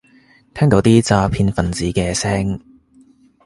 [0.55, 2.59] 聽到啲詐騙份子嘅聲